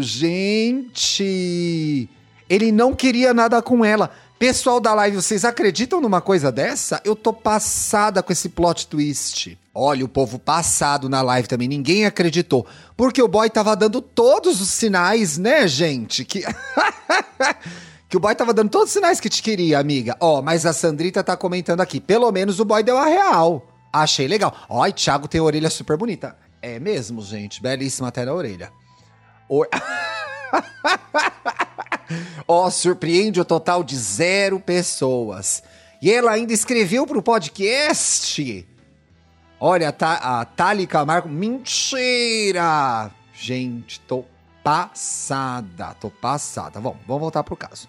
gente. 0.00 2.08
Ele 2.48 2.72
não 2.72 2.94
queria 2.94 3.34
nada 3.34 3.60
com 3.60 3.84
ela. 3.84 4.10
Pessoal 4.38 4.80
da 4.80 4.92
live, 4.94 5.16
vocês 5.16 5.44
acreditam 5.44 6.00
numa 6.00 6.20
coisa 6.20 6.50
dessa? 6.50 7.00
Eu 7.04 7.14
tô 7.14 7.32
passada 7.32 8.22
com 8.22 8.32
esse 8.32 8.48
plot 8.48 8.88
twist. 8.88 9.56
Olha, 9.74 10.04
o 10.04 10.08
povo 10.08 10.38
passado 10.38 11.08
na 11.08 11.22
live 11.22 11.48
também, 11.48 11.68
ninguém 11.68 12.04
acreditou. 12.04 12.66
Porque 12.96 13.22
o 13.22 13.28
boy 13.28 13.48
tava 13.48 13.74
dando 13.74 14.02
todos 14.02 14.60
os 14.60 14.68
sinais, 14.68 15.38
né, 15.38 15.66
gente? 15.66 16.24
Que. 16.24 16.44
que 18.08 18.16
o 18.16 18.20
boy 18.20 18.34
tava 18.34 18.52
dando 18.52 18.70
todos 18.70 18.88
os 18.88 18.92
sinais 18.92 19.20
que 19.20 19.28
te 19.28 19.42
queria, 19.42 19.78
amiga. 19.78 20.16
Ó, 20.20 20.38
oh, 20.38 20.42
mas 20.42 20.66
a 20.66 20.72
Sandrita 20.72 21.24
tá 21.24 21.36
comentando 21.36 21.80
aqui. 21.80 22.00
Pelo 22.00 22.30
menos 22.30 22.60
o 22.60 22.64
boy 22.64 22.82
deu 22.82 22.98
a 22.98 23.06
real. 23.06 23.66
Achei 23.92 24.28
legal. 24.28 24.54
Ó, 24.68 24.88
Thiago 24.90 25.28
tem 25.28 25.40
a 25.40 25.44
orelha 25.44 25.70
super 25.70 25.96
bonita. 25.96 26.36
É 26.60 26.78
mesmo, 26.78 27.22
gente. 27.22 27.62
Belíssima 27.62 28.08
até 28.08 28.24
na 28.24 28.34
orelha. 28.34 28.70
O... 29.54 29.64
Ó, 32.48 32.66
oh, 32.66 32.70
surpreende 32.70 33.40
o 33.40 33.44
total 33.44 33.84
de 33.84 33.96
zero 33.96 34.58
pessoas. 34.58 35.62
E 36.02 36.10
ela 36.10 36.32
ainda 36.32 36.52
escreveu 36.52 37.06
pro 37.06 37.22
podcast. 37.22 38.66
Olha, 39.60 39.92
tá, 39.92 40.14
a 40.14 40.44
Thali 40.44 40.88
Camargo. 40.88 41.28
Mentira! 41.28 43.12
Gente, 43.32 44.00
tô 44.00 44.24
passada. 44.64 45.94
Tô 46.00 46.10
passada. 46.10 46.80
Bom, 46.80 46.96
vamos 47.06 47.20
voltar 47.20 47.44
pro 47.44 47.56
caso. 47.56 47.88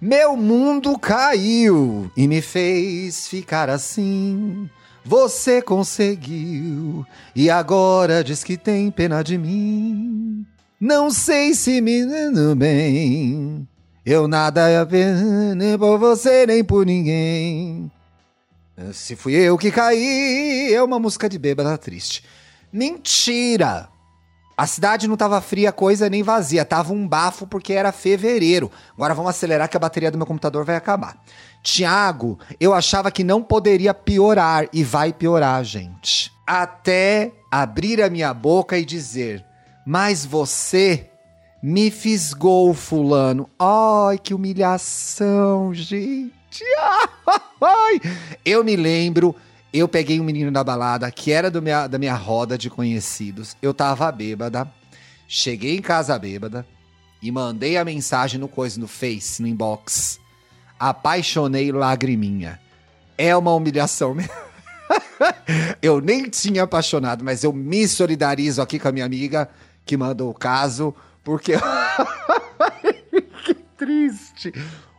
Meu 0.00 0.36
mundo 0.36 0.98
caiu 0.98 2.10
e 2.16 2.26
me 2.26 2.42
fez 2.42 3.28
ficar 3.28 3.70
assim. 3.70 4.68
Você 5.08 5.62
conseguiu 5.62 7.02
e 7.34 7.48
agora 7.48 8.22
diz 8.22 8.44
que 8.44 8.58
tem 8.58 8.90
pena 8.90 9.22
de 9.24 9.38
mim. 9.38 10.44
Não 10.78 11.10
sei 11.10 11.54
se 11.54 11.80
me 11.80 12.04
dando 12.04 12.54
bem. 12.54 13.66
Eu 14.04 14.28
nada 14.28 14.78
a 14.78 14.84
ver 14.84 15.14
nem 15.56 15.78
por 15.78 15.98
você 15.98 16.44
nem 16.44 16.62
por 16.62 16.84
ninguém. 16.84 17.90
Se 18.92 19.16
fui 19.16 19.32
eu 19.32 19.56
que 19.56 19.70
caí, 19.70 20.74
é 20.74 20.82
uma 20.82 20.98
música 20.98 21.26
de 21.26 21.38
bêbada 21.38 21.78
triste. 21.78 22.22
Mentira! 22.70 23.88
A 24.58 24.66
cidade 24.66 25.06
não 25.06 25.16
tava 25.16 25.40
fria, 25.40 25.70
coisa 25.70 26.10
nem 26.10 26.20
vazia, 26.20 26.64
tava 26.64 26.92
um 26.92 27.06
bafo 27.06 27.46
porque 27.46 27.72
era 27.72 27.92
fevereiro. 27.92 28.72
Agora 28.92 29.14
vamos 29.14 29.30
acelerar 29.30 29.68
que 29.68 29.76
a 29.76 29.80
bateria 29.80 30.10
do 30.10 30.18
meu 30.18 30.26
computador 30.26 30.64
vai 30.64 30.74
acabar. 30.74 31.16
Tiago, 31.62 32.36
eu 32.58 32.74
achava 32.74 33.08
que 33.12 33.22
não 33.22 33.40
poderia 33.40 33.94
piorar 33.94 34.68
e 34.72 34.82
vai 34.82 35.12
piorar, 35.12 35.62
gente. 35.62 36.32
Até 36.44 37.30
abrir 37.48 38.02
a 38.02 38.10
minha 38.10 38.34
boca 38.34 38.76
e 38.76 38.84
dizer: 38.84 39.44
"Mas 39.86 40.26
você 40.26 41.08
me 41.62 41.88
fisgou, 41.88 42.74
fulano". 42.74 43.48
Ai, 43.56 44.18
que 44.18 44.34
humilhação, 44.34 45.72
gente. 45.72 46.64
Ai. 47.62 48.00
Eu 48.44 48.64
me 48.64 48.74
lembro 48.74 49.36
eu 49.72 49.86
peguei 49.86 50.20
um 50.20 50.24
menino 50.24 50.50
na 50.50 50.64
balada 50.64 51.10
que 51.10 51.30
era 51.30 51.50
do 51.50 51.60
minha, 51.60 51.86
da 51.86 51.98
minha 51.98 52.14
roda 52.14 52.56
de 52.56 52.70
conhecidos. 52.70 53.56
Eu 53.60 53.74
tava 53.74 54.10
bêbada. 54.10 54.70
Cheguei 55.26 55.76
em 55.76 55.82
casa 55.82 56.18
bêbada 56.18 56.66
e 57.20 57.30
mandei 57.30 57.76
a 57.76 57.84
mensagem 57.84 58.40
no 58.40 58.48
coisa 58.48 58.80
no 58.80 58.88
Face, 58.88 59.42
no 59.42 59.48
inbox. 59.48 60.18
Apaixonei 60.78 61.70
lagriminha. 61.70 62.58
É 63.16 63.36
uma 63.36 63.54
humilhação 63.54 64.14
mesmo. 64.14 64.32
eu 65.82 66.00
nem 66.00 66.30
tinha 66.30 66.62
apaixonado, 66.62 67.24
mas 67.24 67.44
eu 67.44 67.52
me 67.52 67.86
solidarizo 67.86 68.62
aqui 68.62 68.78
com 68.78 68.88
a 68.88 68.92
minha 68.92 69.04
amiga 69.04 69.50
que 69.84 69.96
mandou 69.96 70.30
o 70.30 70.34
caso, 70.34 70.94
porque. 71.22 71.54
que 73.44 73.54
triste. 73.76 74.52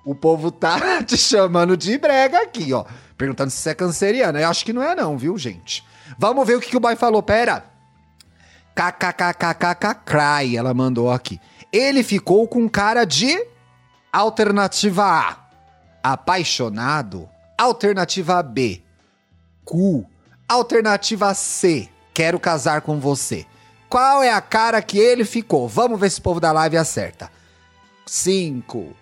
O 0.06 0.16
povo 0.16 0.52
tá 0.52 1.04
te 1.04 1.18
chamando 1.18 1.76
de 1.76 1.98
brega 1.98 2.42
aqui, 2.42 2.74
ó. 2.74 2.86
Perguntando 3.18 3.50
se 3.50 3.58
você 3.58 3.72
é 3.72 3.76
canceriana. 3.76 4.40
Eu 4.40 4.50
acho 4.50 4.64
que 4.64 4.74
não 4.74 4.82
é, 4.82 4.96
não, 4.96 5.18
viu, 5.18 5.38
gente? 5.38 5.84
Vamos 6.18 6.48
ver 6.48 6.56
o 6.56 6.62
que, 6.62 6.70
que 6.70 6.78
o 6.78 6.80
boy 6.80 6.96
falou. 6.96 7.22
Pera. 7.22 7.66
KKKKKK 8.76 9.96
cry, 10.06 10.56
ela 10.56 10.74
mandou 10.74 11.12
aqui. 11.12 11.40
Ele 11.72 12.02
ficou 12.02 12.48
com 12.48 12.68
cara 12.70 13.06
de 13.06 13.38
alternativa 14.12 15.04
A. 15.06 15.38
Apaixonado. 16.02 17.30
Alternativa 17.58 18.42
B. 18.42 18.82
Cu. 19.66 20.10
Alternativa 20.48 21.34
C. 21.34 21.90
Quero 22.14 22.40
casar 22.40 22.82
com 22.82 23.00
você. 23.00 23.46
Qual 23.90 24.24
é 24.24 24.32
a 24.32 24.40
cara 24.40 24.82
que 24.82 24.98
ele 24.98 25.26
ficou? 25.26 25.68
Vamos 25.68 26.00
ver 26.00 26.10
se 26.10 26.20
o 26.20 26.24
povo 26.24 26.40
da 26.40 26.52
live 26.52 26.78
acerta. 26.78 27.30
5, 28.06 28.96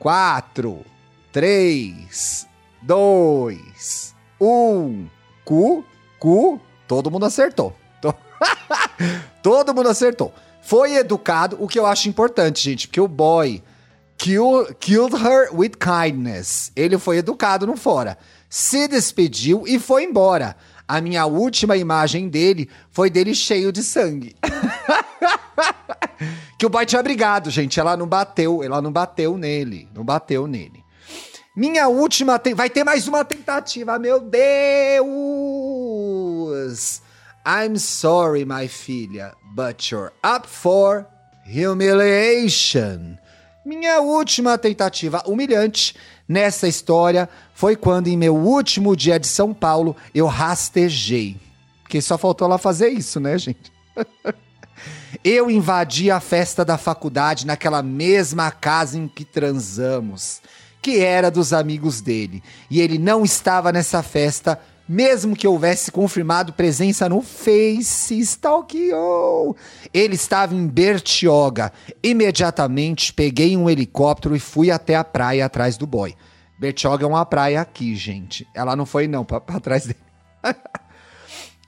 4, 0.00 0.84
3, 1.30 2.46
dois, 2.80 4.14
um. 4.40 5.06
Cu, 5.44 5.84
cu, 6.18 6.58
todo 6.88 7.10
mundo 7.10 7.26
acertou. 7.26 7.76
todo 9.42 9.74
mundo 9.74 9.90
acertou. 9.90 10.32
Foi 10.62 10.94
educado, 10.94 11.58
o 11.60 11.68
que 11.68 11.78
eu 11.78 11.84
acho 11.84 12.08
importante, 12.08 12.62
gente, 12.62 12.88
porque 12.88 13.00
o 13.00 13.06
boy 13.06 13.62
kill, 14.16 14.74
killed 14.80 15.14
her 15.14 15.50
with 15.52 15.72
kindness. 15.78 16.72
Ele 16.74 16.96
foi 16.96 17.18
educado 17.18 17.66
no 17.66 17.76
fora. 17.76 18.16
Se 18.48 18.88
despediu 18.88 19.64
e 19.66 19.78
foi 19.78 20.04
embora. 20.04 20.56
A 20.88 21.00
minha 21.00 21.26
última 21.26 21.76
imagem 21.76 22.28
dele 22.28 22.70
foi 22.90 23.10
dele 23.10 23.34
cheio 23.34 23.70
de 23.70 23.82
sangue. 23.82 24.34
que 26.58 26.66
o 26.66 26.68
boy 26.68 26.84
tinha 26.86 27.02
brigado, 27.02 27.50
gente. 27.50 27.78
Ela 27.80 27.96
não 27.96 28.06
bateu, 28.06 28.62
ela 28.62 28.80
não 28.82 28.92
bateu 28.92 29.36
nele. 29.36 29.88
Não 29.94 30.04
bateu 30.04 30.46
nele. 30.46 30.84
Minha 31.56 31.88
última. 31.88 32.38
Te... 32.38 32.54
Vai 32.54 32.70
ter 32.70 32.84
mais 32.84 33.08
uma 33.08 33.24
tentativa, 33.24 33.98
meu 33.98 34.20
Deus! 34.20 35.02
I'm 37.46 37.78
sorry, 37.78 38.44
my 38.44 38.68
filha, 38.68 39.34
but 39.54 39.90
you're 39.90 40.12
up 40.24 40.46
for 40.48 41.06
humiliation. 41.44 43.18
Minha 43.64 44.00
última 44.00 44.56
tentativa 44.58 45.22
humilhante 45.26 45.94
nessa 46.28 46.68
história 46.68 47.28
foi 47.54 47.76
quando, 47.76 48.08
em 48.08 48.16
meu 48.16 48.36
último 48.36 48.96
dia 48.96 49.18
de 49.18 49.26
São 49.26 49.52
Paulo, 49.52 49.96
eu 50.14 50.26
rastejei. 50.26 51.36
Porque 51.82 52.00
só 52.00 52.16
faltou 52.16 52.46
ela 52.46 52.58
fazer 52.58 52.88
isso, 52.88 53.18
né, 53.18 53.36
gente? 53.36 53.72
eu 55.24 55.50
invadi 55.50 56.10
a 56.10 56.20
festa 56.20 56.64
da 56.64 56.78
faculdade 56.78 57.46
naquela 57.46 57.82
mesma 57.82 58.50
casa 58.50 58.98
em 58.98 59.06
que 59.08 59.24
transamos 59.24 60.40
que 60.82 61.00
era 61.00 61.30
dos 61.30 61.52
amigos 61.52 62.00
dele. 62.00 62.42
E 62.70 62.80
ele 62.80 62.98
não 62.98 63.24
estava 63.24 63.72
nessa 63.72 64.02
festa, 64.02 64.58
mesmo 64.88 65.36
que 65.36 65.46
houvesse 65.46 65.90
confirmado 65.92 66.52
presença 66.52 67.08
no 67.08 67.22
Face, 67.22 68.18
stalkeou. 68.18 69.56
Ele 69.92 70.14
estava 70.14 70.54
em 70.54 70.66
Bertioga. 70.66 71.72
Imediatamente 72.02 73.12
peguei 73.12 73.56
um 73.56 73.68
helicóptero 73.68 74.34
e 74.34 74.40
fui 74.40 74.70
até 74.70 74.96
a 74.96 75.04
praia 75.04 75.46
atrás 75.46 75.76
do 75.76 75.86
boy. 75.86 76.14
Bertioga 76.58 77.04
é 77.04 77.08
uma 77.08 77.24
praia 77.24 77.60
aqui, 77.60 77.94
gente. 77.94 78.46
Ela 78.54 78.76
não 78.76 78.84
foi 78.84 79.06
não, 79.06 79.24
para 79.24 79.60
trás 79.60 79.86
dele. 79.86 79.98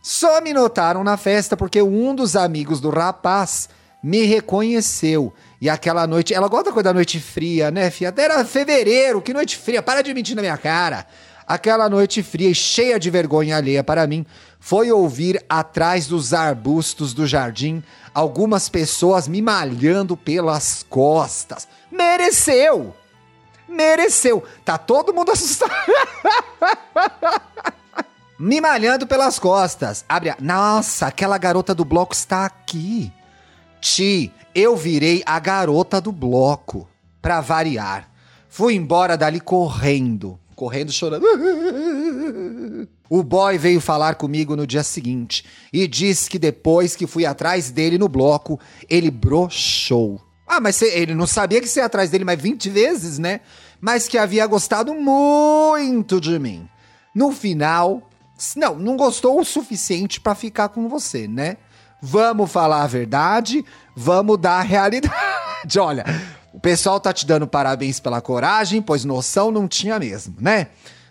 Só 0.03 0.41
me 0.41 0.53
notaram 0.53 1.05
na 1.05 1.17
festa 1.17 1.57
porque 1.57 1.81
um 1.81 2.13
dos 2.13 2.35
amigos 2.35 2.81
do 2.81 2.91
rapaz 2.91 3.69
me 4.03 4.25
reconheceu 4.25 5.33
e 5.61 5.71
aquela 5.71 6.09
noite, 6.09 6.35
ela 6.35 6.49
gosta 6.49 6.65
da 6.65 6.73
coisa 6.73 6.89
da 6.89 6.93
noite 6.93 7.21
fria, 7.21 7.71
né, 7.71 7.89
filha? 7.89 8.11
Até 8.11 8.25
era 8.25 8.45
fevereiro, 8.45 9.23
que 9.23 9.33
noite 9.33 9.57
fria, 9.57 9.81
para 9.81 10.03
de 10.03 10.13
mentir 10.13 10.35
na 10.35 10.43
minha 10.43 10.59
cara. 10.59 11.07
Aquela 11.47 11.89
noite 11.89 12.21
fria 12.21 12.51
e 12.51 12.55
cheia 12.55 12.99
de 12.99 13.11
vergonha 13.11 13.57
alheia 13.57 13.85
para 13.85 14.05
mim 14.09 14.27
foi 14.59 14.91
ouvir 14.91 15.41
atrás 15.49 16.09
dos 16.09 16.35
arbustos 16.35 17.15
do 17.15 17.29
jardim 17.29 17.81
algumas 18.13 18.69
pessoas 18.69 19.29
me 19.29 19.41
malhando 19.41 20.17
pelas 20.17 20.85
costas. 20.89 21.69
Mereceu! 21.91 22.95
Mereceu! 23.69 24.43
Tá 24.65 24.77
todo 24.77 25.15
mundo 25.15 25.31
assustado. 25.31 25.73
me 28.43 28.61
malhando 28.61 29.07
pelas 29.07 29.39
costas. 29.39 30.05
Abre 30.09 30.31
a... 30.31 30.37
Nossa, 30.41 31.07
aquela 31.07 31.39
garota 31.39 31.73
do 31.73 31.85
bloco 31.85 32.13
está 32.13 32.45
aqui. 32.45 33.13
Ti, 33.81 34.33
eu 34.53 34.77
virei 34.77 35.23
a 35.25 35.39
garota 35.39 36.01
do 36.01 36.11
bloco, 36.11 36.89
pra 37.21 37.41
variar. 37.41 38.11
Fui 38.49 38.75
embora 38.75 39.17
dali 39.17 39.39
correndo, 39.41 40.41
correndo 40.57 40.91
chorando. 40.91 41.25
O 43.09 43.23
boy 43.23 43.59
veio 43.59 43.79
falar 43.79 44.15
comigo 44.15 44.57
no 44.57 44.67
dia 44.67 44.83
seguinte 44.83 45.45
e 45.71 45.87
disse 45.87 46.31
que 46.31 46.39
depois 46.39 46.97
que 46.97 47.07
fui 47.07 47.27
atrás 47.27 47.71
dele 47.71 47.99
no 47.99 48.09
bloco, 48.09 48.59
ele 48.89 49.11
broxou. 49.11 50.19
Ah, 50.49 50.63
mas 50.63 50.77
cê, 50.77 50.99
ele 50.99 51.15
não 51.15 51.27
sabia 51.27 51.61
que 51.61 51.69
você 51.69 51.81
ia 51.81 51.85
atrás 51.85 52.09
dele 52.09 52.25
mais 52.25 52.41
20 52.41 52.71
vezes, 52.71 53.19
né? 53.19 53.41
Mas 53.79 54.09
que 54.09 54.17
havia 54.17 54.47
gostado 54.47 54.95
muito 54.95 56.19
de 56.19 56.39
mim. 56.39 56.67
No 57.15 57.33
final, 57.33 58.09
não, 58.57 58.75
não 58.75 58.97
gostou 58.97 59.41
o 59.41 59.45
suficiente 59.45 60.21
para 60.21 60.35
ficar 60.35 60.69
com 60.69 60.89
você, 60.89 61.29
né? 61.29 61.57
Vamos 62.01 62.51
falar 62.51 62.83
a 62.83 62.87
verdade, 62.87 63.65
vamos 63.95 64.39
dar 64.39 64.59
a 64.59 64.63
realidade. 64.63 65.15
Olha, 65.79 66.05
o 66.53 66.59
pessoal 66.59 66.99
tá 66.99 67.13
te 67.13 67.25
dando 67.25 67.47
parabéns 67.47 68.01
pela 68.01 68.21
coragem, 68.21 68.83
pois 68.83 69.05
noção 69.05 69.51
não 69.51 69.69
tinha 69.69 69.99
mesmo, 69.99 70.35
né? 70.41 70.69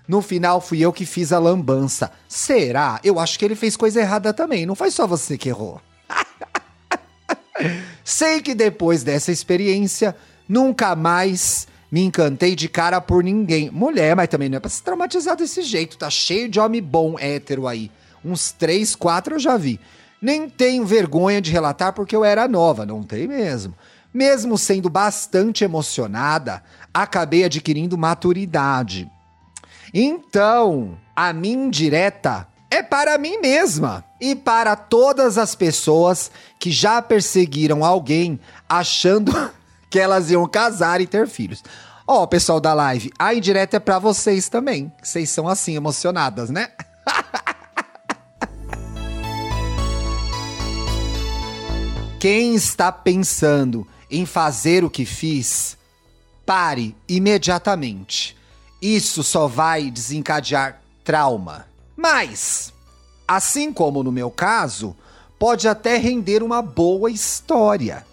No 0.08 0.22
final 0.22 0.60
fui 0.60 0.82
eu 0.82 0.92
que 0.92 1.06
fiz 1.06 1.32
a 1.32 1.40
lambança. 1.40 2.12
Será? 2.28 3.00
Eu 3.04 3.20
acho 3.20 3.40
que 3.40 3.46
ele 3.46 3.56
fez 3.56 3.78
coisa 3.78 4.02
errada 4.02 4.34
também, 4.34 4.66
não 4.66 4.76
foi 4.76 4.92
só 4.92 5.08
você 5.08 5.38
que 5.38 5.48
errou. 5.50 5.82
Sei 8.04 8.42
que 8.42 8.54
depois 8.54 9.04
dessa 9.04 9.32
experiência, 9.32 10.16
nunca 10.50 10.96
mais 10.96 11.68
me 11.92 12.02
encantei 12.02 12.56
de 12.56 12.70
cara 12.70 13.02
por 13.02 13.24
ninguém. 13.24 13.70
Mulher, 13.70 14.16
mas 14.16 14.30
também 14.30 14.48
não 14.48 14.58
é 14.58 14.60
pra 14.60 14.70
se 14.70 14.82
traumatizar 14.82 15.36
desse 15.36 15.62
jeito, 15.62 15.98
tá 15.98 16.10
cheio 16.10 16.48
de 16.48 16.60
homem 16.60 16.82
bom 16.82 17.20
hétero 17.20 17.68
aí. 17.68 17.92
Uns 18.24 18.52
três, 18.52 18.96
quatro 18.96 19.36
eu 19.36 19.40
já 19.40 19.58
vi. 19.58 19.80
Nem 20.22 20.48
tenho 20.48 20.86
vergonha 20.86 21.42
de 21.42 21.52
relatar 21.52 21.92
porque 21.94 22.16
eu 22.16 22.24
era 22.24 22.48
nova, 22.48 22.86
não 22.86 23.04
tem 23.04 23.28
mesmo. 23.28 23.76
Mesmo 24.14 24.58
sendo 24.58 24.90
bastante 24.90 25.64
emocionada, 25.64 26.64
acabei 26.94 27.44
adquirindo 27.44 27.98
maturidade. 27.98 29.10
Então, 29.94 30.98
a 31.16 31.34
minha 31.34 31.66
indireta 31.66 32.48
é 32.70 32.82
para 32.82 33.18
mim 33.18 33.40
mesma 33.40 34.06
e 34.20 34.34
para 34.34 34.76
todas 34.76 35.38
as 35.38 35.56
pessoas 35.56 36.32
que 36.58 36.72
já 36.72 37.02
perseguiram 37.02 37.84
alguém 37.84 38.40
achando 38.70 39.34
que 39.92 40.00
elas 40.00 40.32
iam 40.32 40.48
casar 40.48 41.00
e 41.02 41.06
ter 41.06 41.28
filhos. 41.28 41.62
Ó, 42.08 42.24
oh, 42.24 42.28
pessoal 42.28 42.62
da 42.62 42.74
live, 42.74 43.12
a 43.20 43.36
indireta 43.36 43.76
é 43.78 43.80
para 43.80 44.00
vocês 44.00 44.50
também. 44.50 44.92
Vocês 45.04 45.30
são 45.30 45.48
assim 45.48 45.76
emocionadas, 45.76 46.50
né? 46.50 46.70
Quem 52.20 52.56
está 52.56 52.92
pensando 52.92 53.88
em 54.10 54.26
fazer 54.26 54.84
o 54.84 54.90
que 54.90 55.06
fiz, 55.06 55.78
pare 56.46 56.96
imediatamente. 57.08 58.36
Isso 58.82 59.24
só 59.24 59.48
vai 59.48 59.92
desencadear 59.92 60.82
trauma. 61.04 61.68
Mas, 61.98 62.74
assim 63.28 63.74
como 63.74 64.02
no 64.04 64.12
meu 64.12 64.32
caso, 64.32 64.96
pode 65.38 65.68
até 65.68 65.98
render 65.98 66.42
uma 66.44 66.62
boa 66.62 67.12
história 67.12 68.06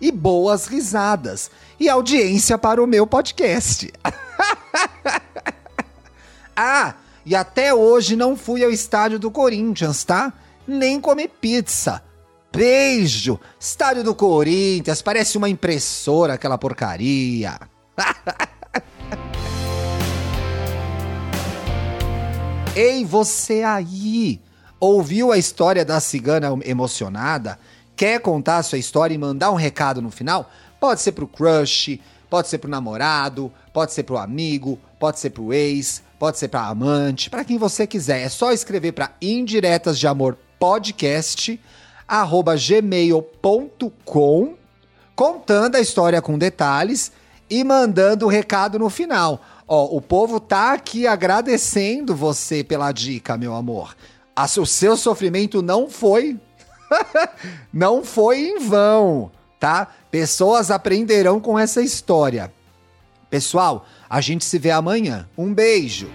e 0.00 0.10
boas 0.12 0.66
risadas 0.66 1.50
e 1.78 1.88
audiência 1.88 2.56
para 2.56 2.82
o 2.82 2.86
meu 2.86 3.06
podcast. 3.06 3.92
ah, 6.56 6.94
e 7.24 7.34
até 7.34 7.74
hoje 7.74 8.16
não 8.16 8.36
fui 8.36 8.64
ao 8.64 8.70
estádio 8.70 9.18
do 9.18 9.30
Corinthians, 9.30 10.04
tá? 10.04 10.32
Nem 10.66 11.00
comer 11.00 11.28
pizza. 11.40 12.02
Beijo! 12.52 13.38
Estádio 13.60 14.02
do 14.02 14.14
Corinthians, 14.14 15.02
parece 15.02 15.36
uma 15.36 15.48
impressora 15.48 16.34
aquela 16.34 16.56
porcaria. 16.56 17.58
Ei, 22.74 23.04
você 23.04 23.62
aí! 23.64 24.40
Ouviu 24.80 25.32
a 25.32 25.38
história 25.38 25.84
da 25.84 25.98
cigana 25.98 26.56
emocionada? 26.64 27.58
Quer 27.98 28.20
contar 28.20 28.58
a 28.58 28.62
sua 28.62 28.78
história 28.78 29.12
e 29.12 29.18
mandar 29.18 29.50
um 29.50 29.56
recado 29.56 30.00
no 30.00 30.08
final? 30.08 30.48
Pode 30.78 31.00
ser 31.00 31.10
pro 31.10 31.26
crush, 31.26 31.98
pode 32.30 32.46
ser 32.46 32.58
pro 32.58 32.70
namorado, 32.70 33.52
pode 33.72 33.92
ser 33.92 34.04
pro 34.04 34.16
amigo, 34.16 34.78
pode 35.00 35.18
ser 35.18 35.30
pro 35.30 35.52
ex, 35.52 36.00
pode 36.16 36.38
ser 36.38 36.46
pra 36.46 36.68
amante, 36.68 37.28
para 37.28 37.44
quem 37.44 37.58
você 37.58 37.88
quiser. 37.88 38.20
É 38.20 38.28
só 38.28 38.52
escrever 38.52 38.92
para 38.92 39.10
indiretas 39.20 39.98
de 39.98 40.06
amor 40.06 40.38
podcast 40.60 41.60
gmail.com 42.56 44.54
contando 45.16 45.74
a 45.74 45.80
história 45.80 46.22
com 46.22 46.38
detalhes 46.38 47.10
e 47.50 47.64
mandando 47.64 48.26
o 48.26 48.28
recado 48.28 48.78
no 48.78 48.88
final. 48.88 49.42
Ó, 49.66 49.96
o 49.96 50.00
povo 50.00 50.38
tá 50.38 50.72
aqui 50.72 51.04
agradecendo 51.04 52.14
você 52.14 52.62
pela 52.62 52.92
dica, 52.92 53.36
meu 53.36 53.56
amor. 53.56 53.96
o 54.56 54.64
seu 54.64 54.96
sofrimento 54.96 55.60
não 55.60 55.90
foi 55.90 56.38
não 57.72 58.04
foi 58.04 58.40
em 58.40 58.58
vão, 58.58 59.30
tá? 59.58 59.88
Pessoas 60.10 60.70
aprenderão 60.70 61.40
com 61.40 61.58
essa 61.58 61.82
história. 61.82 62.52
Pessoal, 63.30 63.86
a 64.08 64.20
gente 64.20 64.44
se 64.44 64.58
vê 64.58 64.70
amanhã. 64.70 65.28
Um 65.36 65.52
beijo. 65.52 66.10